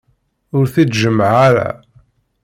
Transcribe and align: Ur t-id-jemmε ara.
Ur 0.57 0.65
t-id-jemmε 0.73 1.27
ara. 1.47 1.69